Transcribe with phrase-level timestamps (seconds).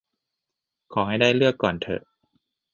[0.93, 2.01] ขอให้ได้เลือกก่อนเถอะ